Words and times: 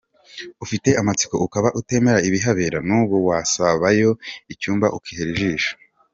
Ufite 0.63 0.89
amatsiko 1.01 1.35
ukaba 1.47 1.69
utemera 1.79 2.19
ibihabera 2.27 2.79
n’ubu 2.87 3.17
wasabayo 3.29 4.11
icyumba 4.53 4.87
ukihera 4.97 5.31
ijisho. 5.35 5.73